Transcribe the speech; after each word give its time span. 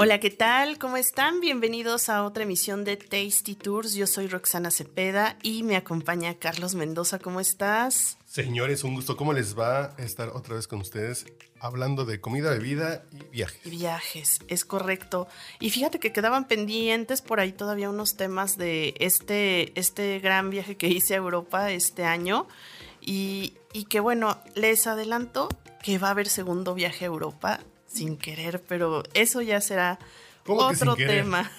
Hola, 0.00 0.20
¿qué 0.20 0.30
tal? 0.30 0.78
¿Cómo 0.78 0.96
están? 0.96 1.40
Bienvenidos 1.40 2.08
a 2.08 2.22
otra 2.22 2.44
emisión 2.44 2.84
de 2.84 2.96
Tasty 2.96 3.56
Tours. 3.56 3.94
Yo 3.94 4.06
soy 4.06 4.28
Roxana 4.28 4.70
Cepeda 4.70 5.36
y 5.42 5.64
me 5.64 5.74
acompaña 5.74 6.34
Carlos 6.34 6.76
Mendoza. 6.76 7.18
¿Cómo 7.18 7.40
estás? 7.40 8.16
Señores, 8.24 8.84
un 8.84 8.94
gusto. 8.94 9.16
¿Cómo 9.16 9.32
les 9.32 9.58
va 9.58 9.96
a 9.98 10.02
estar 10.04 10.28
otra 10.28 10.54
vez 10.54 10.68
con 10.68 10.82
ustedes 10.82 11.26
hablando 11.58 12.04
de 12.04 12.20
comida, 12.20 12.50
bebida 12.50 13.02
y 13.10 13.24
viajes? 13.24 13.66
Y 13.66 13.70
viajes, 13.70 14.38
es 14.46 14.64
correcto. 14.64 15.26
Y 15.58 15.70
fíjate 15.70 15.98
que 15.98 16.12
quedaban 16.12 16.46
pendientes 16.46 17.20
por 17.20 17.40
ahí 17.40 17.50
todavía 17.50 17.90
unos 17.90 18.16
temas 18.16 18.56
de 18.56 18.94
este, 19.00 19.76
este 19.76 20.20
gran 20.20 20.48
viaje 20.50 20.76
que 20.76 20.86
hice 20.86 21.14
a 21.14 21.16
Europa 21.16 21.72
este 21.72 22.04
año. 22.04 22.46
Y, 23.00 23.54
y 23.72 23.86
que 23.86 23.98
bueno, 23.98 24.40
les 24.54 24.86
adelanto 24.86 25.48
que 25.82 25.98
va 25.98 26.06
a 26.06 26.10
haber 26.12 26.28
segundo 26.28 26.74
viaje 26.74 27.04
a 27.04 27.08
Europa 27.08 27.58
sin 27.98 28.16
querer, 28.16 28.62
pero 28.62 29.02
eso 29.14 29.42
ya 29.42 29.60
será 29.60 29.98
otro 30.46 30.96
tema. 30.96 31.50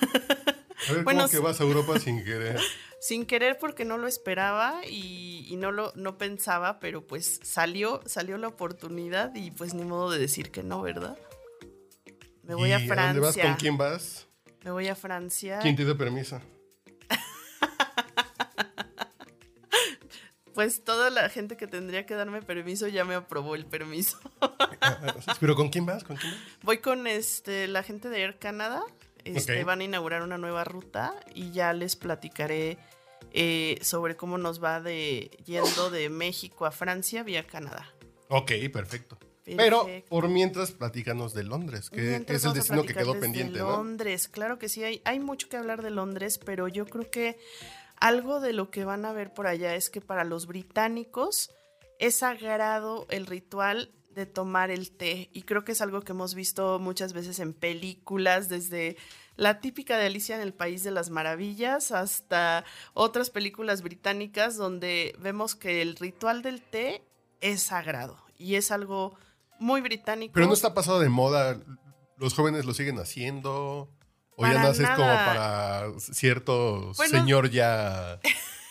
A 0.88 0.94
ver, 0.94 1.04
bueno, 1.04 1.22
¿cómo 1.22 1.32
que 1.32 1.40
vas 1.40 1.60
a 1.60 1.64
Europa 1.64 2.00
sin 2.00 2.24
querer? 2.26 2.60
Sin 3.02 3.26
querer 3.26 3.58
porque 3.58 3.86
no 3.86 3.98
lo 3.98 4.08
esperaba 4.08 4.82
y, 4.86 5.56
no 5.58 5.72
lo 5.72 5.94
no 5.96 6.18
pensaba, 6.18 6.80
pero 6.80 7.06
pues 7.06 7.40
salió, 7.44 8.02
salió 8.06 8.38
la 8.38 8.48
oportunidad 8.48 9.34
y 9.36 9.52
pues 9.52 9.74
ni 9.74 9.84
modo 9.84 10.12
de 10.12 10.20
decir 10.20 10.52
que 10.52 10.64
no, 10.64 10.82
¿verdad? 10.82 11.18
Me 12.44 12.56
voy 12.56 12.72
a 12.72 12.80
Francia. 12.80 13.06
dónde 13.06 13.20
vas? 13.20 13.38
¿Con 13.38 13.56
quién 13.56 13.78
vas? 13.78 14.28
Me 14.64 14.72
voy 14.72 14.88
a 14.88 14.96
Francia. 14.96 15.60
¿Quién 15.62 15.76
te 15.76 15.86
dio 15.86 15.98
permiso? 15.98 16.42
Pues 20.60 20.84
toda 20.84 21.10
la 21.10 21.30
gente 21.30 21.56
que 21.56 21.68
tendría 21.68 22.06
que 22.06 22.16
darme 22.16 22.42
permiso 22.42 22.90
ya 22.90 23.06
me 23.06 23.16
aprobó 23.16 23.56
el 23.56 23.66
permiso. 23.66 24.20
¿Pero 25.40 25.56
con 25.56 25.70
quién 25.70 25.86
vas? 25.86 26.04
¿Con 26.04 26.18
quién 26.18 26.34
Voy 26.64 26.80
con 26.80 27.08
este, 27.08 27.70
la 27.70 27.82
gente 27.82 28.10
de 28.10 28.24
Air 28.24 28.40
Canada. 28.40 28.84
Este, 29.24 29.64
Van 29.64 29.80
a 29.80 29.86
inaugurar 29.86 30.22
una 30.22 30.38
nueva 30.38 30.66
ruta 30.66 31.16
y 31.34 31.52
ya 31.52 31.72
les 31.72 31.96
platicaré 31.96 32.78
eh, 33.32 33.80
sobre 33.82 34.18
cómo 34.18 34.38
nos 34.38 34.62
va 34.62 34.82
de 34.82 35.32
yendo 35.46 35.92
de 35.92 36.10
México 36.10 36.66
a 36.66 36.72
Francia 36.72 37.24
vía 37.24 37.48
Canadá. 37.48 37.94
Ok, 38.28 38.52
perfecto. 38.74 39.18
Pero 39.46 39.88
por 40.10 40.28
mientras, 40.28 40.72
platícanos 40.72 41.34
de 41.34 41.44
Londres, 41.44 41.90
que 41.90 42.18
es 42.18 42.44
el 42.44 42.54
destino 42.54 42.84
que 42.84 42.94
quedó 42.94 43.18
pendiente. 43.18 43.60
Londres, 43.60 44.28
claro 44.28 44.60
que 44.60 44.68
sí, 44.68 44.84
hay, 44.84 45.02
hay 45.06 45.22
mucho 45.22 45.48
que 45.48 45.56
hablar 45.56 45.82
de 45.82 45.90
Londres, 45.90 46.38
pero 46.38 46.68
yo 46.68 46.86
creo 46.86 47.10
que 47.10 47.40
algo 48.00 48.40
de 48.40 48.54
lo 48.54 48.72
que 48.72 48.86
van 48.86 49.06
a 49.06 49.14
ver 49.14 49.34
por 49.34 49.48
allá 49.48 49.76
es 49.76 49.90
que 49.90 50.02
para 50.02 50.24
los 50.24 50.48
británicos 50.48 51.52
es 52.00 52.20
sagrado 52.20 53.06
el 53.10 53.26
ritual 53.26 53.92
de 54.12 54.26
tomar 54.26 54.72
el 54.72 54.92
té 54.92 55.30
y 55.34 55.44
creo 55.44 55.64
que 55.64 55.74
es 55.74 55.82
algo 55.82 56.02
que 56.02 56.14
hemos 56.14 56.34
visto 56.34 56.80
muchas 56.80 57.14
veces 57.14 57.40
en 57.40 57.54
películas 57.54 58.50
desde 58.50 58.98
la 59.36 59.62
típica 59.62 59.98
de 59.98 60.08
Alicia 60.08 60.36
en 60.36 60.42
el 60.42 60.54
País 60.54 60.84
de 60.84 60.92
las 60.92 61.10
Maravillas 61.10 61.92
hasta 61.92 62.66
otras 62.94 63.30
películas 63.30 63.82
británicas 63.82 64.58
donde 64.58 65.16
vemos 65.20 65.56
que 65.56 65.82
el 65.82 65.96
ritual 65.96 66.42
del 66.42 66.62
té 66.62 67.04
es 67.42 67.64
sagrado 67.64 68.18
y 68.38 68.56
es 68.56 68.72
algo 68.72 69.16
muy 69.60 69.82
británico. 69.82 70.34
Pero 70.34 70.48
no 70.48 70.54
está 70.54 70.74
pasado 70.74 71.00
de 71.00 71.10
moda, 71.10 71.60
los 72.18 72.34
jóvenes 72.34 72.66
lo 72.66 72.74
siguen 72.74 73.00
haciendo. 73.00 73.90
O 74.40 74.48
ya 74.48 74.54
naces 74.54 74.88
como 74.92 75.06
para 75.06 75.92
cierto 76.00 76.94
señor 76.94 77.50
ya 77.50 78.20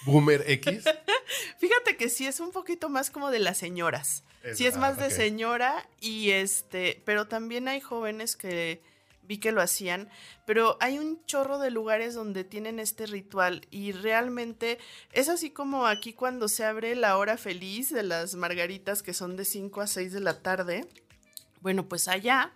boomer 0.07 0.43
X. 0.47 0.85
Fíjate 1.59 1.97
que 1.99 2.09
sí 2.09 2.27
es 2.27 2.41
un 2.41 2.53
poquito 2.53 2.89
más 2.89 3.11
como 3.11 3.31
de 3.31 3.39
las 3.39 3.59
señoras. 3.59 4.25
sí 4.55 4.67
es 4.67 4.79
más 4.79 4.99
de 4.99 5.11
señora 5.11 5.87
y 6.01 6.31
este, 6.31 7.03
pero 7.05 7.29
también 7.29 7.69
hay 7.69 7.81
jóvenes 7.81 8.35
que 8.35 8.81
vi 9.25 9.37
que 9.37 9.53
lo 9.53 9.61
hacían, 9.61 10.09
pero 10.47 10.79
hay 10.81 10.99
un 10.99 11.23
chorro 11.27 11.59
de 11.59 11.71
lugares 11.71 12.15
donde 12.15 12.45
tienen 12.45 12.81
este 12.81 13.05
ritual 13.07 13.67
y 13.71 13.93
realmente 13.93 14.79
es 15.13 15.29
así 15.29 15.51
como 15.51 15.87
aquí 15.87 16.15
cuando 16.15 16.49
se 16.49 16.65
abre 16.65 16.97
la 16.97 17.19
hora 17.19 17.37
feliz 17.37 17.93
de 17.93 18.05
las 18.05 18.37
margaritas 18.37 19.03
que 19.03 19.13
son 19.13 19.37
de 19.37 19.45
5 19.45 19.83
a 19.83 19.87
6 19.87 20.15
de 20.15 20.21
la 20.21 20.41
tarde. 20.41 20.89
Bueno, 21.61 21.87
pues 21.87 22.09
allá 22.09 22.55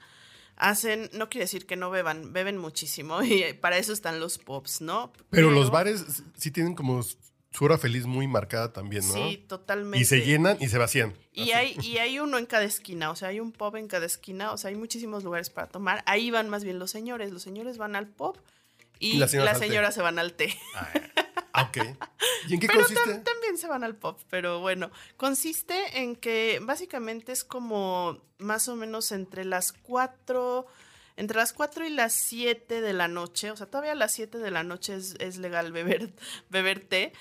hacen, 0.57 1.11
no 1.13 1.29
quiere 1.29 1.45
decir 1.45 1.67
que 1.67 1.77
no 1.77 1.91
beban, 1.91 2.33
beben 2.33 2.59
muchísimo 2.59 3.23
y 3.23 3.53
para 3.55 3.79
eso 3.79 3.93
están 3.93 4.21
los 4.21 4.39
pops, 4.39 4.81
¿no? 4.81 5.13
Pero, 5.31 5.51
los 5.51 5.71
bares 5.71 6.05
sí 6.37 6.51
tienen 6.51 6.75
como 6.75 7.03
su 7.03 7.65
hora 7.65 7.79
feliz 7.79 8.07
muy 8.07 8.27
marcada 8.27 8.73
también, 8.73 9.07
¿no? 9.07 9.15
Sí, 9.15 9.45
totalmente. 9.47 9.99
Y 9.99 10.05
se 10.05 10.23
llenan 10.23 10.57
y 10.61 10.69
se 10.69 10.79
vacían. 10.79 11.15
Y 11.33 11.51
hay, 11.53 11.77
y 11.83 11.99
hay 11.99 12.19
uno 12.19 12.39
en 12.39 12.47
cada 12.47 12.65
esquina, 12.65 13.11
o 13.11 13.17
sea, 13.17 13.29
hay 13.29 13.41
un 13.41 13.53
pop 13.53 13.77
en 13.77 13.89
cada 13.89 14.07
esquina, 14.07 14.53
o 14.53 14.59
sea, 14.59 14.71
hay 14.71 14.77
muchísimos 14.77 15.25
lugares 15.25 15.51
para 15.51 15.69
tomar. 15.69 16.03
Ahí 16.07 16.31
van 16.31 16.49
más 16.49 16.65
bien 16.65 16.79
los 16.79 16.91
señores, 16.91 17.31
los 17.33 17.43
señores 17.43 17.79
van 17.79 17.97
al 17.97 18.09
pop 18.09 18.37
y, 18.99 19.19
las 19.19 19.31
señoras, 19.31 19.95
se 19.95 20.03
van 20.03 20.19
al 20.19 20.35
té. 20.35 20.57
Ah, 20.75 20.89
ok. 21.63 21.79
¿Y 22.49 22.55
en 22.55 22.61
qué 22.61 22.67
pero 22.67 22.81
consiste? 22.81 23.19
también 23.19 23.59
se 23.59 23.67
van 23.67 23.85
al 23.85 23.97
pop, 23.97 24.21
pero 24.31 24.61
bueno, 24.61 24.91
consiste 25.17 26.01
en 26.01 26.17
que 26.17 26.61
básicamente 26.63 27.33
es 27.33 27.45
como 27.45 28.21
más 28.39 28.69
o 28.69 28.77
menos 28.77 29.13
entre 29.13 29.45
las 29.45 29.73
cuatro, 29.73 30.67
entre 31.17 31.37
las 31.37 31.53
cuatro 31.53 31.87
y 31.87 31.91
las 31.91 32.15
siete 32.15 32.81
de 32.81 32.93
la 32.93 33.09
noche, 33.09 33.51
o 33.51 33.57
sea, 33.57 33.67
todavía 33.67 33.93
a 33.93 33.97
las 33.97 34.13
siete 34.13 34.39
de 34.39 34.51
la 34.51 34.63
noche 34.63 34.97
es, 34.97 35.37
legal 35.39 35.73
beber, 35.73 36.13
beber 36.51 36.81
té. 36.81 37.13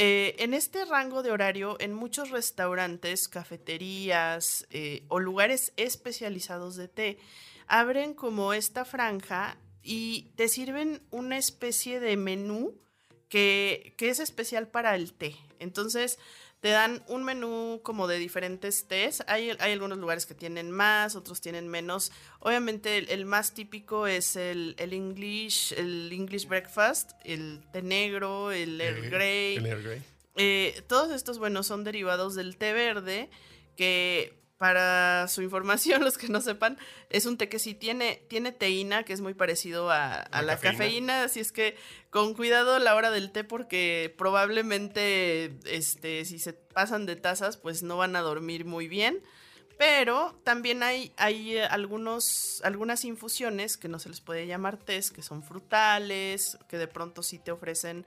Eh, 0.00 0.36
en 0.38 0.54
este 0.54 0.84
rango 0.84 1.24
de 1.24 1.32
horario, 1.32 1.76
en 1.80 1.92
muchos 1.92 2.30
restaurantes, 2.30 3.26
cafeterías 3.26 4.66
eh, 4.70 5.04
o 5.08 5.18
lugares 5.18 5.72
especializados 5.76 6.76
de 6.76 6.86
té, 6.86 7.18
abren 7.66 8.14
como 8.14 8.52
esta 8.52 8.84
franja 8.84 9.56
y 9.82 10.32
te 10.36 10.48
sirven 10.48 11.02
una 11.10 11.36
especie 11.36 11.98
de 11.98 12.16
menú 12.16 12.78
que, 13.28 13.94
es 13.98 14.20
especial 14.20 14.68
para 14.68 14.94
el 14.94 15.12
té. 15.12 15.36
Entonces, 15.58 16.18
te 16.60 16.70
dan 16.70 17.04
un 17.06 17.24
menú 17.24 17.80
como 17.82 18.08
de 18.08 18.18
diferentes 18.18 18.86
tés. 18.88 19.22
Hay, 19.26 19.50
hay, 19.60 19.72
algunos 19.72 19.98
lugares 19.98 20.26
que 20.26 20.34
tienen 20.34 20.70
más, 20.70 21.14
otros 21.14 21.40
tienen 21.40 21.68
menos. 21.68 22.10
Obviamente 22.40 23.12
el, 23.12 23.24
más 23.26 23.54
típico 23.54 24.06
es 24.06 24.36
el, 24.36 24.74
el, 24.78 24.92
English, 24.92 25.72
el 25.74 26.10
English 26.12 26.48
breakfast, 26.48 27.12
el 27.24 27.64
té 27.72 27.82
negro, 27.82 28.50
el 28.50 28.80
Earl 28.80 29.10
Grey. 29.10 29.56
El 29.56 29.66
Earl 29.66 29.82
Grey. 29.82 30.02
Eh, 30.36 30.82
todos 30.86 31.10
estos, 31.12 31.38
bueno, 31.38 31.62
son 31.62 31.84
derivados 31.84 32.34
del 32.34 32.56
té 32.56 32.72
verde 32.72 33.28
que 33.76 34.38
para 34.58 35.28
su 35.28 35.40
información, 35.40 36.02
los 36.04 36.18
que 36.18 36.28
no 36.28 36.40
sepan, 36.40 36.76
es 37.08 37.24
un 37.26 37.38
té 37.38 37.48
que 37.48 37.58
sí 37.58 37.74
tiene, 37.74 38.22
tiene 38.28 38.52
teína, 38.52 39.04
que 39.04 39.12
es 39.12 39.20
muy 39.20 39.34
parecido 39.34 39.90
a, 39.90 40.28
la, 40.42 40.58
cafeína. 40.58 41.22
así 41.22 41.40
es 41.40 41.52
que 41.52 41.76
con 42.10 42.34
cuidado 42.34 42.74
a 42.74 42.78
la 42.80 42.94
hora 42.94 43.10
del 43.10 43.30
té, 43.30 43.44
porque 43.44 44.14
probablemente 44.18 45.56
este, 45.64 46.24
si 46.24 46.38
se 46.38 46.52
pasan 46.52 47.06
de 47.06 47.16
tazas, 47.16 47.56
pues 47.56 47.82
no 47.82 47.96
van 47.96 48.16
a 48.16 48.20
dormir 48.20 48.64
muy 48.64 48.88
bien. 48.88 49.22
Pero 49.78 50.36
también 50.42 50.82
hay, 50.82 51.12
hay 51.16 51.56
algunos, 51.56 52.60
algunas 52.64 53.04
infusiones 53.04 53.76
que 53.76 53.86
no 53.86 54.00
se 54.00 54.08
les 54.08 54.20
puede 54.20 54.44
llamar 54.44 54.76
tés, 54.76 55.12
que 55.12 55.22
son 55.22 55.44
frutales, 55.44 56.58
que 56.68 56.78
de 56.78 56.88
pronto 56.88 57.22
sí 57.22 57.38
te 57.38 57.52
ofrecen 57.52 58.04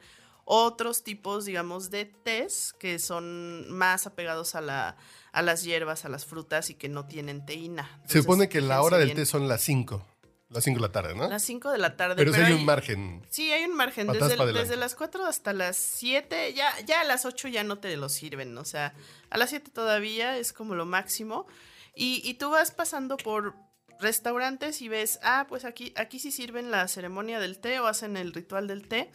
otros 0.53 1.03
tipos, 1.03 1.45
digamos, 1.45 1.92
de 1.92 2.03
tés 2.03 2.74
que 2.77 3.00
son 3.00 3.71
más 3.71 4.06
apegados 4.06 4.53
a 4.56 4.59
la 4.59 4.98
a 5.31 5.42
las 5.42 5.63
hierbas, 5.63 6.03
a 6.03 6.09
las 6.09 6.25
frutas 6.25 6.69
y 6.69 6.75
que 6.75 6.89
no 6.89 7.06
tienen 7.06 7.45
teína. 7.45 8.01
Se 8.06 8.19
supone 8.19 8.50
que 8.50 8.59
la 8.59 8.81
hora 8.81 8.98
del 8.98 9.13
té 9.13 9.25
son 9.25 9.48
las 9.48 9.62
5. 9.62 10.06
Las 10.50 10.65
5 10.65 10.75
de 10.75 10.81
la 10.81 10.92
tarde, 10.92 11.15
¿no? 11.15 11.30
Las 11.30 11.44
5 11.44 11.71
de 11.71 11.77
la 11.77 11.95
tarde. 11.95 12.15
Pero, 12.18 12.33
hay, 12.33 12.51
un 12.51 12.65
margen. 12.65 13.25
Sí, 13.30 13.50
hay 13.53 13.63
un 13.63 13.77
margen. 13.77 14.07
Desde, 14.07 14.75
las 14.75 14.95
4 14.95 15.25
hasta 15.25 15.53
las 15.53 15.77
7, 15.77 16.53
ya, 16.53 16.77
ya 16.81 17.00
a 17.00 17.03
las 17.06 17.24
8 17.24 17.48
ya 17.48 17.63
no 17.63 17.77
te 17.77 17.95
lo 17.95 18.09
sirven. 18.09 18.57
O 18.57 18.65
sea, 18.65 18.94
a 19.30 19.38
las 19.38 19.51
7 19.51 19.71
todavía 19.71 20.38
es 20.38 20.51
como 20.51 20.75
lo 20.75 20.86
máximo. 20.86 21.48
Y, 21.95 22.21
y, 22.25 22.33
tú 22.33 22.50
vas 22.50 22.71
pasando 22.71 23.15
por 23.15 23.56
restaurantes 24.01 24.81
y 24.81 24.89
ves, 24.89 25.19
ah, 25.24 25.45
pues 25.48 25.63
aquí, 25.63 25.94
aquí 25.95 26.19
sí 26.19 26.31
sirven 26.31 26.71
la 26.71 26.88
ceremonia 26.88 27.39
del 27.39 27.59
té 27.59 27.80
o 27.80 27.88
hacen 27.88 28.18
el 28.18 28.33
ritual 28.33 28.68
del 28.68 28.88
té. 28.88 29.09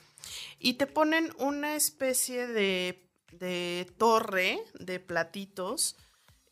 Y 0.58 0.74
te 0.74 0.86
ponen 0.86 1.32
una 1.38 1.76
especie 1.76 2.46
de, 2.46 3.06
de 3.32 3.86
torre 3.98 4.58
de 4.80 4.98
platitos 5.00 5.96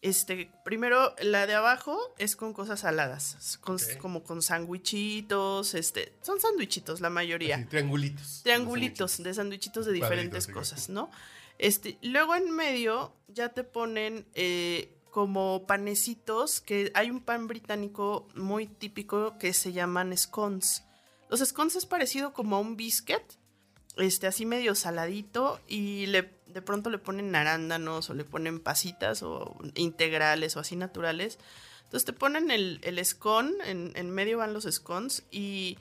Este, 0.04 0.50
primero, 0.66 1.14
la 1.22 1.46
de 1.46 1.54
abajo 1.54 1.98
es 2.18 2.36
con 2.36 2.52
cosas 2.52 2.80
saladas, 2.80 3.58
como 3.98 4.22
con 4.22 4.42
sandwichitos, 4.42 5.72
este, 5.72 6.12
son 6.20 6.38
sandwichitos 6.40 7.00
la 7.00 7.08
mayoría. 7.08 7.66
triangulitos. 7.70 8.42
Triangulitos 8.42 9.22
de 9.22 9.32
sandwichitos 9.32 9.86
de 9.86 9.92
diferentes 9.92 10.46
cosas, 10.46 10.90
¿no? 10.90 11.08
Este, 11.56 11.96
luego 12.02 12.34
en 12.34 12.50
medio 12.50 13.14
ya 13.28 13.48
te 13.48 13.64
ponen 13.64 14.26
eh, 14.34 14.90
como 15.14 15.64
panecitos, 15.68 16.60
que 16.60 16.90
hay 16.92 17.08
un 17.08 17.20
pan 17.20 17.46
británico 17.46 18.26
muy 18.34 18.66
típico 18.66 19.38
que 19.38 19.54
se 19.54 19.72
llaman 19.72 20.18
scones. 20.18 20.82
Los 21.30 21.38
scones 21.38 21.76
es 21.76 21.86
parecido 21.86 22.32
como 22.32 22.56
a 22.56 22.58
un 22.58 22.76
biscuit, 22.76 23.22
este, 23.96 24.26
así 24.26 24.44
medio 24.44 24.74
saladito 24.74 25.60
y 25.68 26.06
le, 26.06 26.32
de 26.48 26.62
pronto 26.62 26.90
le 26.90 26.98
ponen 26.98 27.36
arándanos 27.36 28.10
o 28.10 28.14
le 28.14 28.24
ponen 28.24 28.58
pasitas 28.58 29.22
o 29.22 29.56
integrales 29.76 30.56
o 30.56 30.60
así 30.60 30.74
naturales. 30.74 31.38
Entonces 31.84 32.06
te 32.06 32.12
ponen 32.12 32.50
el, 32.50 32.80
el 32.82 33.04
scone, 33.04 33.52
en, 33.66 33.92
en, 33.94 34.10
medio 34.10 34.38
van 34.38 34.52
los 34.52 34.64
scones 34.64 35.22
y, 35.30 35.78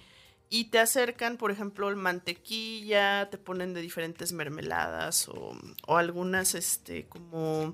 y, 0.51 0.65
te 0.65 0.77
acercan, 0.77 1.37
por 1.37 1.49
ejemplo, 1.49 1.89
mantequilla, 1.95 3.31
te 3.31 3.39
ponen 3.39 3.73
de 3.73 3.81
diferentes 3.81 4.31
mermeladas 4.31 5.27
o, 5.27 5.57
o 5.87 5.97
algunas, 5.97 6.53
este, 6.53 7.07
como 7.07 7.73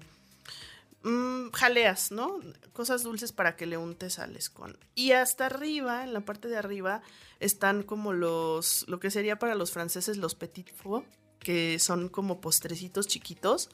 mmm, 1.03 1.49
jaleas, 1.51 2.11
¿no? 2.11 2.39
Cosas 2.73 3.03
dulces 3.03 3.31
para 3.31 3.55
que 3.55 3.65
le 3.65 3.77
untes 3.77 4.19
al 4.19 4.39
scone. 4.41 4.75
Y 4.95 5.11
hasta 5.11 5.45
arriba, 5.47 6.03
en 6.03 6.13
la 6.13 6.21
parte 6.21 6.47
de 6.47 6.57
arriba, 6.57 7.01
están 7.39 7.83
como 7.83 8.13
los, 8.13 8.85
lo 8.87 8.99
que 8.99 9.11
sería 9.11 9.39
para 9.39 9.55
los 9.55 9.71
franceses 9.71 10.17
los 10.17 10.35
petit 10.35 10.73
fours, 10.73 11.05
que 11.39 11.79
son 11.79 12.09
como 12.09 12.41
postrecitos 12.41 13.07
chiquitos, 13.07 13.69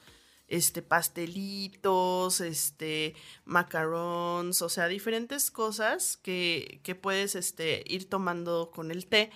este, 0.47 0.83
pastelitos, 0.83 2.39
este, 2.41 3.15
macarons, 3.45 4.61
o 4.61 4.69
sea, 4.69 4.87
diferentes 4.87 5.49
cosas 5.49 6.17
que, 6.17 6.79
que 6.83 6.93
puedes, 6.93 7.35
este, 7.35 7.83
ir 7.87 8.07
tomando 8.09 8.71
con 8.73 8.91
el 8.91 9.07
té. 9.07 9.31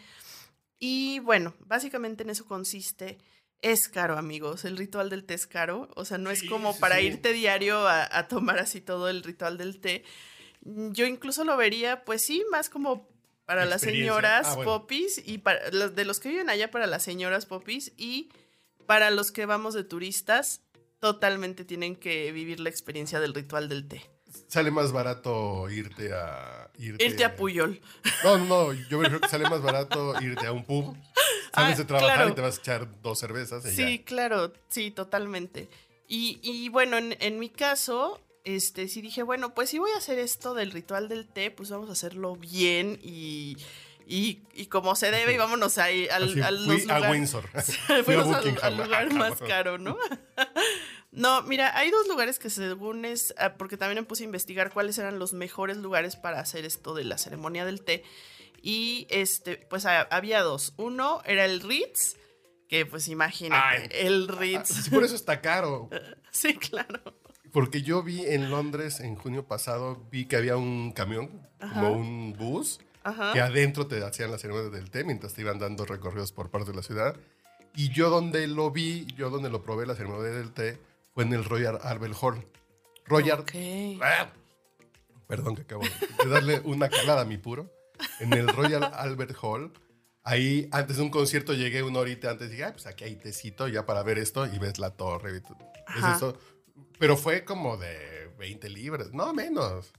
Y 0.77 1.19
bueno, 1.19 1.55
básicamente 1.65 2.23
en 2.23 2.29
eso 2.29 2.45
consiste. 2.45 3.17
Es 3.61 3.89
caro, 3.89 4.17
amigos. 4.17 4.65
El 4.65 4.77
ritual 4.77 5.09
del 5.09 5.25
té 5.25 5.33
es 5.33 5.47
caro. 5.47 5.89
O 5.95 6.05
sea, 6.05 6.17
no 6.17 6.31
es 6.31 6.43
como 6.43 6.77
para 6.79 7.01
irte 7.01 7.33
diario 7.33 7.87
a, 7.87 8.07
a, 8.17 8.27
tomar 8.27 8.59
así 8.59 8.79
todo 8.81 9.09
el 9.09 9.23
ritual 9.23 9.57
del 9.57 9.79
té. 9.79 10.03
Yo 10.61 11.05
incluso 11.05 11.43
lo 11.43 11.57
vería, 11.57 12.05
pues 12.05 12.21
sí, 12.21 12.43
más 12.51 12.69
como 12.69 13.07
para 13.49 13.65
las 13.65 13.81
señoras 13.81 14.45
ah, 14.47 14.61
popis 14.63 15.19
y 15.25 15.39
para 15.39 15.71
los 15.71 15.95
de 15.95 16.05
los 16.05 16.19
que 16.19 16.29
viven 16.29 16.51
allá 16.51 16.69
para 16.69 16.85
las 16.85 17.01
señoras 17.01 17.47
popis 17.47 17.93
y 17.97 18.29
para 18.85 19.09
los 19.09 19.31
que 19.31 19.47
vamos 19.47 19.73
de 19.73 19.83
turistas 19.83 20.61
totalmente 20.99 21.65
tienen 21.65 21.95
que 21.95 22.31
vivir 22.31 22.59
la 22.59 22.69
experiencia 22.69 23.19
del 23.19 23.33
ritual 23.33 23.67
del 23.67 23.87
té. 23.87 24.07
Sale 24.47 24.69
más 24.69 24.91
barato 24.91 25.67
irte 25.67 26.13
a 26.13 26.69
irte, 26.77 27.25
a 27.25 27.35
Puyol. 27.35 27.81
No, 28.23 28.37
no, 28.37 28.73
yo 28.73 28.99
creo 28.99 29.19
que 29.19 29.27
sale 29.27 29.49
más 29.49 29.63
barato 29.63 30.21
irte 30.21 30.45
a 30.45 30.51
un 30.51 30.63
pub. 30.63 30.95
Sales 31.53 31.77
de 31.77 31.83
ah, 31.83 31.87
trabajar 31.87 32.29
y 32.29 32.33
te 32.33 32.41
vas 32.41 32.57
a 32.57 32.59
echar 32.59 33.01
dos 33.01 33.19
cervezas. 33.19 33.63
sí, 33.63 33.99
claro, 33.99 34.53
sí, 34.69 34.91
totalmente. 34.91 35.69
Y, 36.07 36.39
y 36.41 36.69
bueno, 36.69 36.97
en, 36.97 37.15
en 37.19 37.37
mi 37.39 37.49
caso, 37.49 38.19
este, 38.43 38.87
sí 38.87 39.01
dije, 39.01 39.23
bueno, 39.23 39.53
pues 39.53 39.69
si 39.69 39.79
voy 39.79 39.91
a 39.91 39.97
hacer 39.97 40.19
esto 40.19 40.53
del 40.53 40.71
ritual 40.71 41.07
del 41.07 41.27
té, 41.27 41.51
pues 41.51 41.69
vamos 41.69 41.89
a 41.89 41.93
hacerlo 41.93 42.35
bien 42.35 42.99
y, 43.03 43.57
y, 44.09 44.65
como 44.67 44.95
se 44.95 45.11
debe 45.11 45.33
y 45.33 45.37
vámonos 45.37 45.77
ahí 45.77 46.07
al, 46.07 46.41
al 46.41 46.89
a 46.89 47.11
Windsor. 47.11 47.47
Fuimos 48.05 48.35
al, 48.63 48.77
lugar 48.77 49.13
más 49.13 49.39
caro, 49.39 49.77
¿no? 49.77 49.97
no, 51.11 51.43
mira, 51.43 51.77
hay 51.77 51.91
dos 51.91 52.07
lugares 52.07 52.39
que 52.39 52.49
según 52.49 53.05
es, 53.05 53.35
ah, 53.37 53.53
porque 53.53 53.77
también 53.77 54.03
me 54.03 54.07
puse 54.07 54.23
a 54.23 54.25
investigar 54.25 54.73
cuáles 54.73 54.97
eran 54.97 55.19
los 55.19 55.33
mejores 55.33 55.77
lugares 55.77 56.15
para 56.15 56.39
hacer 56.39 56.65
esto 56.65 56.95
de 56.95 57.03
la 57.03 57.19
ceremonia 57.19 57.65
del 57.65 57.81
té. 57.81 58.03
Y 58.61 59.07
este, 59.09 59.57
pues 59.57 59.85
había 59.85 60.41
dos. 60.41 60.73
Uno 60.77 61.21
era 61.25 61.45
el 61.45 61.61
Ritz, 61.61 62.17
que 62.67 62.85
pues 62.85 63.07
imagínate, 63.07 64.05
el 64.05 64.27
Ritz. 64.27 64.89
por 64.89 65.03
eso 65.03 65.15
está 65.15 65.41
caro. 65.41 65.89
sí, 66.31 66.55
claro. 66.55 66.99
Porque 67.51 67.81
yo 67.81 68.03
vi 68.03 68.25
en 68.25 68.51
Londres 68.51 68.99
en 68.99 69.15
junio 69.15 69.47
pasado, 69.47 70.05
vi 70.11 70.25
que 70.25 70.35
había 70.35 70.55
un 70.55 70.91
camión, 70.91 71.47
como 71.59 71.91
un 71.91 72.33
bus, 72.33 72.79
que 73.33 73.41
adentro 73.41 73.87
te 73.87 74.03
hacían 74.03 74.31
la 74.31 74.37
ceremonia 74.37 74.69
del 74.69 74.91
té 74.91 75.03
mientras 75.03 75.33
te 75.33 75.41
iban 75.41 75.57
dando 75.57 75.85
recorridos 75.85 76.31
por 76.31 76.51
parte 76.51 76.71
de 76.71 76.77
la 76.77 76.83
ciudad. 76.83 77.15
Y 77.75 77.89
yo 77.89 78.09
donde 78.09 78.47
lo 78.47 78.71
vi, 78.71 79.07
yo 79.15 79.29
donde 79.29 79.49
lo 79.49 79.63
probé 79.63 79.85
la 79.87 79.95
ceremonia 79.95 80.31
del 80.31 80.51
té, 80.51 80.79
fue 81.13 81.23
en 81.23 81.33
el 81.33 81.43
Royal 81.43 81.79
Albert 81.81 82.15
Hall. 82.21 82.45
Royal... 83.05 83.43
Ah, 84.01 84.29
perdón 85.27 85.55
que 85.55 85.63
acabo 85.63 85.83
de 86.23 86.29
darle 86.29 86.59
una 86.65 86.89
calada 86.89 87.21
a 87.21 87.25
mi 87.25 87.37
puro. 87.37 87.71
En 88.19 88.33
el 88.33 88.47
Royal 88.47 88.83
Albert 88.93 89.35
Hall, 89.41 89.73
ahí 90.23 90.69
antes 90.71 90.97
de 90.97 91.03
un 91.03 91.09
concierto 91.09 91.53
llegué 91.53 91.83
una 91.83 91.99
horita 91.99 92.31
antes 92.31 92.47
y 92.49 92.51
dije, 92.51 92.71
pues 92.71 92.87
aquí 92.87 93.03
hay 93.03 93.15
tecito 93.15 93.67
ya 93.67 93.85
para 93.85 94.03
ver 94.03 94.17
esto 94.17 94.45
y 94.45 94.57
ves 94.59 94.79
la 94.79 94.91
torre. 94.91 95.37
Es 95.95 96.15
eso 96.15 96.37
pero 96.99 97.15
fue 97.17 97.45
como 97.45 97.77
de 97.77 98.29
20 98.37 98.69
libras, 98.69 99.11
no 99.13 99.33
menos. 99.33 99.91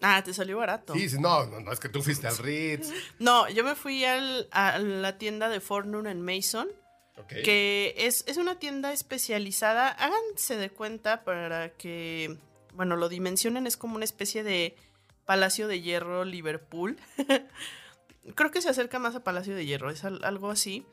Ah, 0.00 0.22
te 0.22 0.32
salió 0.32 0.58
barato. 0.58 0.94
Sí, 0.94 1.08
no, 1.18 1.46
no, 1.46 1.72
es 1.72 1.80
que 1.80 1.88
tú 1.88 2.02
fuiste 2.02 2.26
al 2.26 2.38
Ritz. 2.38 2.92
No, 3.18 3.48
yo 3.48 3.64
me 3.64 3.74
fui 3.74 4.04
al, 4.04 4.48
a 4.52 4.78
la 4.78 5.18
tienda 5.18 5.48
de 5.48 5.60
Fortnum 5.60 6.06
en 6.06 6.22
Mason. 6.22 6.68
Que 7.28 7.94
es, 7.96 8.24
es, 8.26 8.36
una 8.38 8.58
tienda 8.58 8.92
especializada. 8.92 9.88
Háganse 9.88 10.56
de 10.56 10.70
cuenta 10.70 11.22
para 11.22 11.70
que, 11.70 12.36
bueno, 12.74 12.96
lo 12.96 13.08
dimensionen. 13.08 13.68
Es 13.68 13.76
como 13.76 13.94
una 13.94 14.04
especie 14.04 14.42
de 14.42 14.76
Palacio 15.24 15.68
de 15.68 15.80
Hierro 15.80 16.24
Liverpool. 16.24 16.98
Creo 18.34 18.50
que 18.50 18.62
se 18.62 18.68
acerca 18.68 18.98
más 18.98 19.14
a 19.14 19.24
Palacio 19.24 19.54
de 19.54 19.66
Hierro, 19.66 19.90
es 19.90 20.04
algo 20.04 20.50
así. 20.50 20.86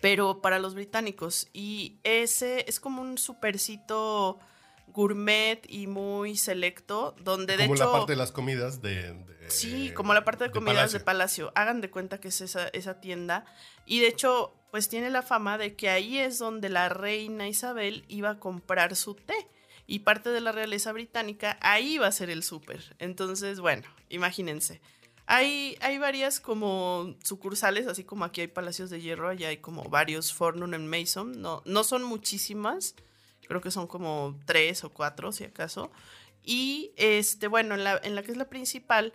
Pero 0.00 0.40
para 0.40 0.58
los 0.58 0.74
británicos. 0.74 1.48
Y 1.52 1.98
ese 2.04 2.64
es 2.68 2.80
como 2.80 3.02
un 3.02 3.18
supercito 3.18 4.38
gourmet 4.88 5.64
y 5.68 5.86
muy 5.86 6.36
selecto, 6.36 7.14
donde 7.20 7.56
de 7.56 7.64
como 7.64 7.74
hecho... 7.74 7.84
Como 7.84 7.92
la 7.92 7.98
parte 8.00 8.12
de 8.12 8.16
las 8.16 8.32
comidas 8.32 8.82
de... 8.82 9.16
sí, 9.48 9.92
como 9.94 10.14
la 10.14 10.24
parte 10.24 10.44
de, 10.44 10.50
comidas 10.50 10.92
de 10.92 11.00
Palacio. 11.00 11.52
Hagan 11.54 11.80
de 11.80 11.90
cuenta 11.90 12.18
que 12.18 12.28
es 12.28 12.40
esa, 12.40 12.68
esa 12.68 13.00
tienda. 13.00 13.44
Y 13.86 14.00
de 14.00 14.08
hecho, 14.08 14.54
pues 14.70 14.88
tiene 14.88 15.10
la 15.10 15.22
fama 15.22 15.58
de 15.58 15.74
que 15.74 15.88
ahí 15.88 16.18
es 16.18 16.38
donde 16.38 16.68
la 16.68 16.88
reina 16.88 17.48
Isabel 17.48 18.04
iba 18.08 18.30
a 18.30 18.38
comprar 18.38 18.96
su 18.96 19.14
té. 19.14 19.48
Y 19.92 19.98
parte 19.98 20.30
de 20.30 20.40
la 20.40 20.52
realeza 20.52 20.90
británica, 20.90 21.58
ahí 21.60 21.98
va 21.98 22.06
a 22.06 22.12
ser 22.12 22.30
el 22.30 22.42
súper. 22.42 22.96
Entonces, 22.98 23.60
bueno, 23.60 23.82
imagínense. 24.08 24.80
Hay, 25.26 25.76
hay 25.82 25.98
varias 25.98 26.40
como 26.40 27.14
sucursales, 27.22 27.86
así 27.86 28.02
como 28.02 28.24
aquí 28.24 28.40
hay 28.40 28.46
Palacios 28.46 28.88
de 28.88 29.02
Hierro, 29.02 29.28
allá 29.28 29.48
hay 29.48 29.58
como 29.58 29.84
varios 29.84 30.32
Fornum 30.32 30.72
en 30.72 30.88
Mason. 30.88 31.42
No, 31.42 31.60
no 31.66 31.84
son 31.84 32.04
muchísimas, 32.04 32.94
creo 33.46 33.60
que 33.60 33.70
son 33.70 33.86
como 33.86 34.40
tres 34.46 34.82
o 34.82 34.88
cuatro, 34.88 35.30
si 35.30 35.44
acaso. 35.44 35.92
Y 36.42 36.92
este, 36.96 37.46
bueno, 37.46 37.74
en 37.74 37.84
la, 37.84 38.00
en 38.02 38.14
la 38.14 38.22
que 38.22 38.30
es 38.30 38.38
la 38.38 38.48
principal, 38.48 39.12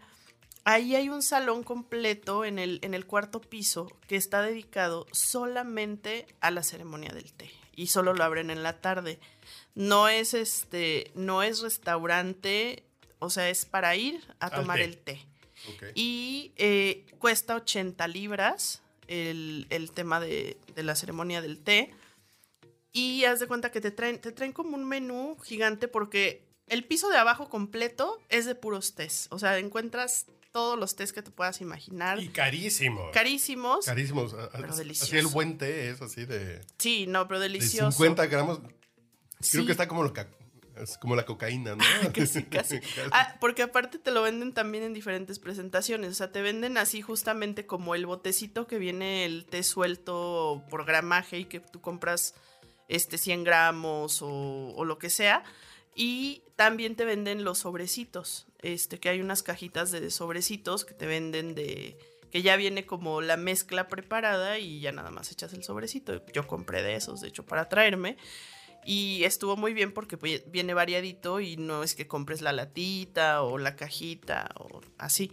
ahí 0.68 0.96
hay 0.96 1.08
un 1.08 1.22
salón 1.22 1.64
completo 1.64 2.44
en 2.44 2.60
el, 2.60 2.80
en 2.82 2.94
el 2.94 3.06
cuarto 3.06 3.40
piso 3.40 3.90
que 4.06 4.18
está 4.18 4.42
dedicado 4.42 5.08
solamente 5.14 6.28
a 6.42 6.52
la 6.52 6.62
ceremonia 6.62 7.14
del 7.14 7.32
té. 7.32 7.50
Y 7.74 7.88
solo 7.88 8.14
lo 8.14 8.22
abren 8.26 8.50
en 8.50 8.64
la 8.64 8.82
tarde. 8.82 9.18
No 9.76 10.10
es 10.10 10.34
este, 10.34 11.12
no 11.16 11.42
es 11.42 11.62
restaurante, 11.62 12.84
o 13.20 13.30
sea, 13.30 13.50
es 13.50 13.64
para 13.64 13.96
ir 13.96 14.22
a 14.40 14.50
tomar 14.50 14.82
el 14.82 14.98
té. 14.98 15.26
Y 15.96 16.52
eh, 16.58 17.06
cuesta 17.18 17.56
80 17.56 18.06
libras 18.10 18.82
el, 19.08 19.68
el 19.70 19.92
tema 19.92 20.20
de, 20.20 20.58
de 20.76 20.84
la 20.84 20.96
ceremonia 20.98 21.42
del 21.42 21.64
té. 21.64 21.94
Y 22.92 23.24
haz 23.24 23.40
de 23.40 23.48
cuenta 23.48 23.72
que 23.72 23.80
te 23.80 23.92
traen, 23.92 24.20
te 24.20 24.34
traen 24.34 24.52
como 24.52 24.76
un 24.76 24.86
menú 24.86 25.38
gigante 25.40 25.88
porque 25.88 26.47
el 26.68 26.84
piso 26.84 27.10
de 27.10 27.18
abajo 27.18 27.50
completo 27.50 28.20
es 28.30 28.46
de 28.46 28.56
puros 28.56 28.96
tés. 28.96 29.28
O 29.32 29.40
sea, 29.40 29.58
encuentras 29.58 30.26
todos 30.52 30.78
los 30.78 30.96
tés 30.96 31.14
que 31.14 31.22
te 31.22 31.32
puedas 31.32 31.62
imaginar. 31.62 32.20
Y 32.20 32.30
carísimos. 32.30 33.12
Carísimos. 33.14 33.86
Carísimos. 33.86 34.36
Pero 34.54 34.76
deliciosos. 34.76 35.10
Así 35.10 35.18
el 35.18 35.28
buen 35.28 35.58
té 35.58 35.90
es 35.90 36.02
así 36.02 36.26
de. 36.26 36.62
Sí, 36.78 37.06
no, 37.08 37.28
pero 37.28 37.40
delicioso. 37.40 37.88
De 37.88 37.92
50 37.92 38.26
gramos. 38.28 38.60
Creo 39.52 39.66
que 39.66 39.72
está 39.72 39.88
como 39.88 40.04
lo 40.04 40.14
es 40.82 40.98
como 40.98 41.16
la 41.16 41.26
cocaína, 41.26 41.76
¿no? 41.76 41.84
casi, 42.14 42.44
casi. 42.44 42.80
Ah, 43.12 43.36
porque 43.40 43.64
aparte 43.64 44.00
te 44.00 44.12
lo 44.12 44.22
venden 44.22 44.54
también 44.54 44.84
en 44.84 44.94
diferentes 44.94 45.40
presentaciones. 45.40 46.12
O 46.12 46.16
sea, 46.16 46.32
te 46.32 46.42
venden 46.42 46.78
así 46.78 47.02
justamente 47.02 47.66
como 47.66 47.96
el 47.96 48.06
botecito 48.06 48.68
que 48.68 48.78
viene 48.78 49.26
el 49.26 49.46
té 49.46 49.64
suelto 49.64 50.64
por 50.70 50.86
gramaje 50.86 51.40
y 51.40 51.46
que 51.46 51.60
tú 51.60 51.82
compras 51.82 52.36
este, 52.88 53.18
100 53.18 53.44
gramos 53.44 54.20
o, 54.22 54.84
lo 54.86 54.98
que 54.98 55.10
sea. 55.10 55.44
Y 56.00 56.44
también 56.56 56.96
te 56.96 57.06
venden 57.06 57.44
los 57.44 57.58
sobrecitos, 57.58 58.46
este, 58.60 59.00
que 59.00 59.10
hay 59.10 59.20
unas 59.20 59.42
cajitas 59.42 59.90
de 59.90 60.12
sobrecitos 60.12 60.86
que 60.86 60.94
te 60.94 61.08
venden 61.08 61.56
de, 61.56 61.98
que 62.30 62.44
ya 62.44 62.56
viene 62.56 62.86
como 62.86 63.22
la 63.22 63.36
mezcla 63.36 63.88
preparada 63.88 64.60
y 64.60 64.80
ya 64.80 64.92
nada 64.92 65.10
más 65.10 65.32
echas 65.32 65.54
el 65.54 65.64
sobrecito. 65.64 66.24
Yo 66.34 66.46
compré 66.46 66.84
de 66.84 66.94
esos, 66.94 67.22
de 67.22 67.30
hecho, 67.30 67.48
para 67.48 67.68
traerme. 67.68 68.16
Y 68.86 69.24
estuvo 69.24 69.58
muy 69.58 69.74
bien 69.74 69.92
porque 69.92 70.18
viene 70.46 70.76
variadito 70.76 71.40
y 71.40 71.58
no 71.58 71.82
es 71.82 71.96
que 71.96 72.08
compres 72.08 72.42
la 72.42 72.54
latita 72.54 73.42
o 73.42 73.58
la 73.58 73.76
cajita 73.76 74.52
o 74.60 74.82
así. 75.00 75.32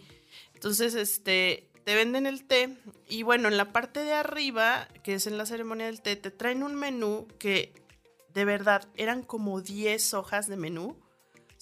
Entonces, 0.55 0.95
este, 0.95 1.69
te 1.85 1.95
venden 1.95 2.25
el 2.25 2.47
té 2.47 2.75
y 3.07 3.23
bueno, 3.23 3.49
en 3.49 3.59
la 3.59 3.71
parte 3.71 4.01
de 4.01 4.15
arriba, 4.15 4.89
que 5.03 5.13
es 5.13 5.27
en 5.27 5.37
la 5.37 5.45
ceremonia 5.45 5.87
del 5.87 6.01
té, 6.01 6.17
te 6.17 6.31
traen 6.31 6.63
un 6.63 6.75
menú 6.75 7.29
que 7.39 7.84
de 8.35 8.45
verdad 8.45 8.89
eran 8.97 9.23
como 9.23 9.61
10 9.61 10.15
hojas 10.15 10.49
de 10.49 10.57
menú 10.57 10.97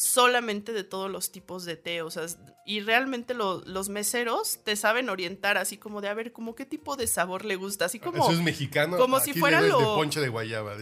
solamente 0.03 0.73
de 0.73 0.83
todos 0.83 1.11
los 1.11 1.31
tipos 1.31 1.65
de 1.65 1.77
té, 1.77 2.03
o 2.03 2.11
sea, 2.11 2.27
y 2.67 2.81
realmente 2.81 3.35
los 3.35 3.89
meseros 3.89 4.59
te 4.65 4.75
saben 4.75 5.09
orientar 5.09 5.59
así 5.59 5.77
como 5.77 6.01
de 6.01 6.09
a 6.09 6.15
ver 6.15 6.33
como 6.33 6.57
qué 6.57 6.67
tipo 6.67 6.97
de 6.97 7.07
sabor 7.07 7.45
le 7.45 7.55
gusta, 7.57 7.85
así 7.85 8.01
como 8.01 8.25
Eso 8.25 8.33
es 8.33 8.43
mexicano, 8.43 8.97
como 8.97 9.21
si 9.21 9.33
fuera 9.33 9.61
lo 9.61 9.79
de 9.79 9.85
ponche 9.85 10.21
de 10.21 10.29
guayaba, 10.29 10.77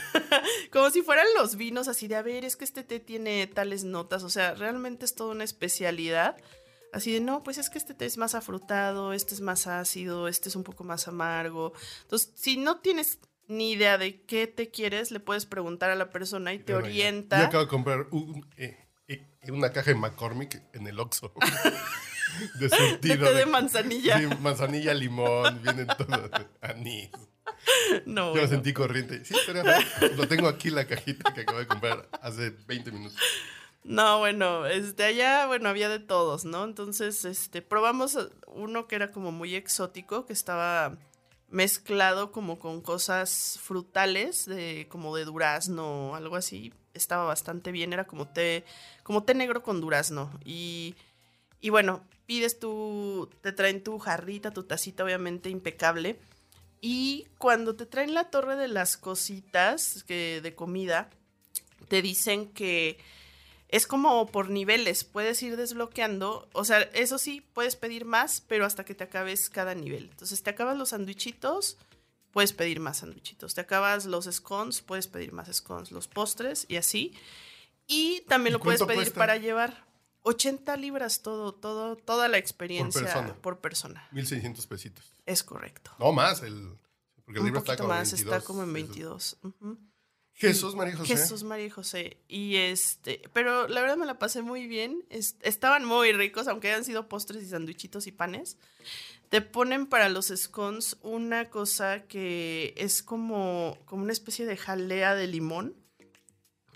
como 0.72 0.90
si 0.90 1.02
fueran 1.02 1.26
los 1.36 1.56
vinos 1.56 1.86
así 1.86 2.08
de 2.08 2.16
a 2.16 2.22
ver, 2.22 2.44
es 2.44 2.56
que 2.56 2.64
este 2.64 2.82
té 2.82 2.98
tiene 2.98 3.46
tales 3.46 3.84
notas, 3.84 4.24
o 4.24 4.30
sea, 4.30 4.54
realmente 4.54 5.04
es 5.04 5.14
toda 5.14 5.32
una 5.32 5.44
especialidad. 5.44 6.36
Así 6.92 7.12
de, 7.12 7.20
no, 7.20 7.42
pues 7.42 7.58
es 7.58 7.68
que 7.68 7.76
este 7.76 7.92
té 7.92 8.06
es 8.06 8.16
más 8.16 8.34
afrutado, 8.34 9.12
este 9.12 9.34
es 9.34 9.42
más 9.42 9.66
ácido, 9.66 10.28
este 10.28 10.48
es 10.48 10.56
un 10.56 10.62
poco 10.62 10.82
más 10.82 11.08
amargo. 11.08 11.74
Entonces, 12.02 12.32
si 12.36 12.56
no 12.56 12.78
tienes 12.78 13.18
ni 13.48 13.72
idea 13.72 13.98
de 13.98 14.22
qué 14.22 14.46
te 14.46 14.70
quieres, 14.70 15.10
le 15.10 15.20
puedes 15.20 15.46
preguntar 15.46 15.90
a 15.90 15.94
la 15.94 16.10
persona 16.10 16.52
y 16.52 16.58
te 16.58 16.74
orienta. 16.74 17.38
Yo 17.38 17.46
acabo 17.46 17.64
de 17.64 17.68
comprar 17.68 18.06
eh, 18.56 18.76
eh, 19.08 19.26
una 19.48 19.72
caja 19.72 19.90
de 19.90 19.96
McCormick 19.96 20.62
en 20.72 20.86
el 20.86 20.98
Oxxo. 20.98 21.32
de 22.58 22.68
surtido. 22.68 23.32
De, 23.32 23.34
de 23.34 23.46
manzanilla. 23.46 24.18
Sí, 24.18 24.26
manzanilla, 24.40 24.94
limón, 24.94 25.60
vienen 25.62 25.86
todos. 25.86 26.30
Anís. 26.60 27.10
No. 28.04 28.34
Yo 28.34 28.42
me 28.42 28.48
sentí 28.48 28.72
corriente. 28.72 29.24
Sí, 29.24 29.34
pero 29.46 29.62
lo 30.16 30.28
tengo 30.28 30.48
aquí 30.48 30.70
la 30.70 30.86
cajita 30.86 31.32
que 31.32 31.42
acabo 31.42 31.58
de 31.58 31.66
comprar 31.66 32.08
hace 32.20 32.50
20 32.66 32.92
minutos. 32.92 33.18
No, 33.84 34.18
bueno, 34.18 34.66
este 34.66 35.04
allá, 35.04 35.46
bueno, 35.46 35.68
había 35.68 35.88
de 35.88 36.00
todos, 36.00 36.44
¿no? 36.44 36.64
Entonces, 36.64 37.24
este, 37.24 37.62
probamos 37.62 38.18
uno 38.48 38.88
que 38.88 38.96
era 38.96 39.12
como 39.12 39.30
muy 39.30 39.54
exótico, 39.54 40.26
que 40.26 40.32
estaba 40.32 40.98
mezclado 41.48 42.32
como 42.32 42.58
con 42.58 42.80
cosas 42.80 43.58
frutales, 43.62 44.46
de, 44.46 44.86
como 44.88 45.16
de 45.16 45.24
durazno 45.24 46.10
o 46.10 46.14
algo 46.14 46.36
así. 46.36 46.72
Estaba 46.94 47.24
bastante 47.24 47.72
bien, 47.72 47.92
era 47.92 48.06
como 48.06 48.28
té, 48.28 48.64
como 49.02 49.22
té 49.22 49.34
negro 49.34 49.62
con 49.62 49.80
durazno. 49.80 50.30
Y, 50.44 50.94
y 51.60 51.70
bueno, 51.70 52.04
pides 52.26 52.58
tu, 52.58 53.30
te 53.42 53.52
traen 53.52 53.82
tu 53.82 53.98
jarrita, 53.98 54.50
tu 54.50 54.64
tacita, 54.64 55.04
obviamente 55.04 55.50
impecable. 55.50 56.18
Y 56.80 57.26
cuando 57.38 57.76
te 57.76 57.86
traen 57.86 58.14
la 58.14 58.30
torre 58.30 58.56
de 58.56 58.68
las 58.68 58.96
cositas 58.96 60.04
que, 60.04 60.40
de 60.42 60.54
comida, 60.54 61.10
te 61.88 62.02
dicen 62.02 62.48
que 62.52 62.98
es 63.68 63.86
como 63.86 64.26
por 64.26 64.50
niveles, 64.50 65.04
puedes 65.04 65.42
ir 65.42 65.56
desbloqueando, 65.56 66.48
o 66.52 66.64
sea, 66.64 66.82
eso 66.94 67.18
sí, 67.18 67.40
puedes 67.52 67.76
pedir 67.76 68.04
más, 68.04 68.40
pero 68.40 68.64
hasta 68.64 68.84
que 68.84 68.94
te 68.94 69.04
acabes 69.04 69.50
cada 69.50 69.74
nivel. 69.74 70.08
Entonces, 70.10 70.42
te 70.42 70.50
acabas 70.50 70.76
los 70.76 70.90
sandwichitos, 70.90 71.76
puedes 72.36 72.52
pedir 72.52 72.80
más 72.80 72.98
sandwichitos. 72.98 73.54
Te 73.54 73.62
acabas 73.62 74.04
los 74.04 74.26
scones, 74.26 74.82
puedes 74.82 75.08
pedir 75.08 75.32
más 75.32 75.52
scones, 75.52 75.90
los 75.90 76.06
postres 76.06 76.66
y 76.68 76.76
así. 76.76 77.14
Y 77.86 78.20
también 78.28 78.52
lo 78.52 78.60
puedes 78.60 78.82
pedir 78.82 79.12
para 79.12 79.36
llevar. 79.36 79.86
80 80.22 80.76
libras 80.76 81.22
todo, 81.22 81.54
todo, 81.54 81.96
toda 81.96 82.28
la 82.28 82.36
experiencia 82.36 83.00
por 83.00 83.10
persona. 83.10 83.34
Por 83.40 83.60
persona. 83.60 84.08
1600 84.10 84.66
pesitos. 84.66 85.14
Es 85.24 85.42
correcto. 85.42 85.92
No 85.98 86.12
más, 86.12 86.42
el, 86.42 86.76
porque 87.24 87.38
el 87.38 87.40
Un 87.40 87.46
libro 87.46 87.60
está 87.60 87.76
como 87.76 87.88
más, 87.88 88.12
está 88.12 88.40
como 88.40 88.64
en 88.64 88.72
22. 88.72 89.38
Jesús 90.36 90.74
María 90.74 90.94
José. 90.94 91.16
Jesús 91.16 91.42
María 91.44 91.70
José. 91.70 92.18
Y 92.28 92.56
este, 92.56 93.22
pero 93.32 93.68
la 93.68 93.80
verdad 93.80 93.96
me 93.96 94.04
la 94.04 94.18
pasé 94.18 94.42
muy 94.42 94.66
bien. 94.66 95.02
estaban 95.08 95.84
muy 95.86 96.12
ricos, 96.12 96.46
aunque 96.46 96.68
hayan 96.68 96.84
sido 96.84 97.08
postres 97.08 97.42
y 97.42 97.48
sandwichitos 97.48 98.06
y 98.06 98.12
panes. 98.12 98.58
Te 99.30 99.40
ponen 99.40 99.86
para 99.86 100.10
los 100.10 100.26
scones 100.26 100.98
una 101.00 101.48
cosa 101.48 102.02
que 102.04 102.74
es 102.76 103.02
como, 103.02 103.78
como 103.86 104.02
una 104.02 104.12
especie 104.12 104.44
de 104.44 104.58
jalea 104.58 105.14
de 105.14 105.26
limón. 105.26 105.74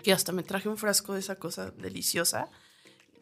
Que 0.01 0.11
hasta 0.11 0.31
me 0.31 0.41
traje 0.41 0.67
un 0.67 0.77
frasco 0.77 1.13
de 1.13 1.19
esa 1.19 1.35
cosa 1.35 1.69
deliciosa, 1.69 2.49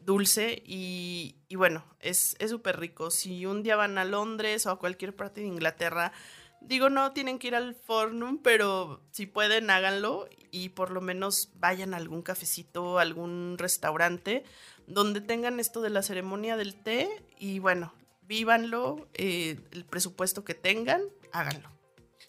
dulce. 0.06 0.64
Y, 0.66 1.36
y 1.50 1.58
bueno, 1.58 1.84
es 2.00 2.38
súper 2.48 2.80
rico. 2.80 3.12
Si 3.12 3.46
un 3.46 3.62
día 3.62 3.76
van 3.76 3.98
a 3.98 4.06
Londres 4.06 4.66
o 4.66 4.72
a 4.72 4.80
cualquier 4.80 5.14
parte 5.14 5.42
de 5.42 5.48
Inglaterra 5.48 6.14
Digo, 6.62 6.90
no 6.90 7.14
tienen 7.14 7.40
que 7.40 7.48
ir 7.48 7.56
al 7.56 7.74
Fornum, 7.74 8.40
pero 8.44 9.02
si 9.12 9.26
pueden, 9.26 9.70
háganlo 9.70 10.28
y 10.52 10.70
por 10.70 10.92
lo 10.92 11.02
menos 11.02 11.52
vayan 11.56 11.94
a 11.94 11.98
algún 11.98 12.22
cafecito, 12.22 13.00
algún 13.00 13.56
restaurante 13.58 14.44
donde 14.90 15.22
tengan 15.22 15.60
esto 15.60 15.82
de 15.82 15.92
la 15.92 16.02
ceremonia 16.02 16.58
del 16.58 16.76
té 16.76 17.08
y 17.38 17.60
bueno, 17.60 17.94
vívanlo, 18.24 19.08
eh, 19.14 19.60
el 19.72 19.86
presupuesto 19.86 20.44
que 20.44 20.56
tengan, 20.56 21.02
háganlo. 21.32 21.70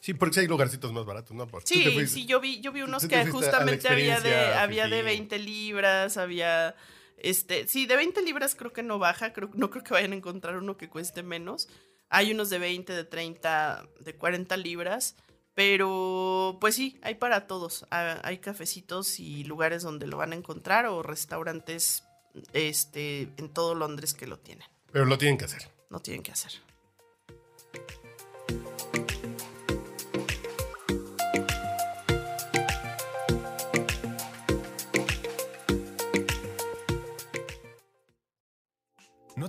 Sí, 0.00 0.14
porque 0.14 0.40
hay 0.40 0.46
lugarcitos 0.46 0.92
más 0.92 1.04
baratos, 1.04 1.36
¿no? 1.36 1.46
sí, 1.64 2.06
sí, 2.06 2.24
yo 2.24 2.40
vi, 2.40 2.60
yo 2.60 2.72
vi 2.72 2.80
unos 2.80 3.06
que 3.06 3.26
justamente 3.26 3.88
había 3.88 4.20
de, 4.20 4.34
había 4.54 4.88
de 4.88 5.02
20 5.02 5.38
libras, 5.38 6.16
había, 6.16 6.74
este, 7.18 7.66
sí, 7.66 7.84
de 7.84 7.96
20 7.96 8.22
libras 8.22 8.54
creo 8.54 8.72
que 8.72 8.82
no 8.82 8.98
baja, 8.98 9.34
creo, 9.34 9.50
no 9.54 9.68
creo 9.68 9.84
que 9.84 9.92
vayan 9.92 10.12
a 10.12 10.16
encontrar 10.16 10.56
uno 10.56 10.78
que 10.78 10.88
cueste 10.88 11.22
menos. 11.22 11.68
Hay 12.10 12.32
unos 12.32 12.50
de 12.50 12.58
20, 12.58 12.92
de 12.92 13.04
30, 13.04 13.88
de 14.00 14.14
40 14.14 14.56
libras. 14.58 15.16
Pero 15.54 16.58
pues 16.60 16.74
sí, 16.74 16.98
hay 17.02 17.16
para 17.16 17.46
todos. 17.46 17.86
Ah, 17.90 18.20
hay 18.22 18.38
cafecitos 18.38 19.18
y 19.20 19.44
lugares 19.44 19.82
donde 19.82 20.06
lo 20.06 20.16
van 20.16 20.32
a 20.32 20.36
encontrar 20.36 20.86
o 20.86 21.02
restaurantes 21.02 22.04
este, 22.52 23.28
en 23.36 23.48
todo 23.48 23.74
Londres 23.74 24.14
que 24.14 24.26
lo 24.26 24.38
tienen. 24.38 24.66
Pero 24.92 25.04
lo 25.04 25.18
tienen 25.18 25.38
que 25.38 25.44
hacer. 25.44 25.68
No 25.90 26.00
tienen 26.00 26.22
que 26.22 26.32
hacer. 26.32 26.52